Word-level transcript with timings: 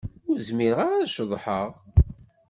Ur 0.29 0.37
zmireɣ 0.47 0.79
ara 0.85 0.97
ad 1.03 1.09
ceḍḥeɣ. 1.15 1.71